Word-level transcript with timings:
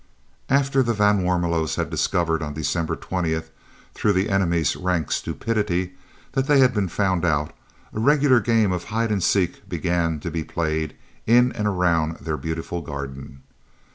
After 0.49 0.81
the 0.81 0.95
van 0.95 1.19
Warmelos 1.21 1.75
had 1.75 1.91
discovered 1.91 2.41
on 2.41 2.55
December 2.55 2.95
20th, 2.95 3.51
through 3.93 4.13
the 4.13 4.31
enemy's 4.31 4.75
rank 4.75 5.11
stupidity, 5.11 5.93
that 6.31 6.47
they 6.47 6.57
had 6.59 6.73
been 6.73 6.87
found 6.87 7.23
out, 7.23 7.53
a 7.93 7.99
regular 7.99 8.39
game 8.39 8.71
of 8.71 8.85
hide 8.85 9.11
and 9.11 9.21
seek 9.21 9.69
began 9.69 10.19
to 10.21 10.31
be 10.31 10.43
played 10.43 10.95
in 11.27 11.51
and 11.51 11.67
around 11.67 12.15
their 12.17 12.35
beautiful 12.35 12.81
garden. 12.81 13.43